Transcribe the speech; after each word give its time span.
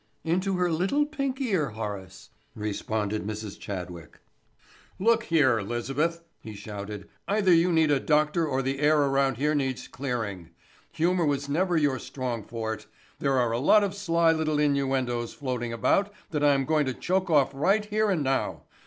"Into 0.23 0.57
her 0.57 0.71
little 0.71 1.05
pink 1.05 1.39
ear, 1.39 1.69
Horace," 1.69 2.31
responded 2.55 3.23
Mrs. 3.23 3.59
Chadwick. 3.59 4.17
"Look 4.97 5.25
here, 5.25 5.59
Elizabeth," 5.59 6.23
he 6.39 6.55
shouted, 6.55 7.07
"either 7.27 7.53
you 7.53 7.71
need 7.71 7.91
a 7.91 7.99
doctor 7.99 8.47
or 8.47 8.63
the 8.63 8.79
air 8.79 8.97
around 8.99 9.37
here 9.37 9.53
needs 9.53 9.87
clearing. 9.87 10.49
Humor 10.93 11.25
was 11.27 11.47
never 11.47 11.77
your 11.77 11.99
strong 11.99 12.43
forte. 12.43 12.85
There 13.19 13.37
are 13.37 13.51
a 13.51 13.59
lot 13.59 13.83
of 13.83 13.93
sly 13.93 14.31
little 14.31 14.57
innuendos 14.57 15.35
floating 15.35 15.71
about 15.71 16.11
that 16.31 16.43
I'm 16.43 16.65
going 16.65 16.87
to 16.87 16.95
choke 16.95 17.29
off 17.29 17.53
right 17.53 17.85
here 17.85 18.09
and 18.09 18.23
now. 18.23 18.63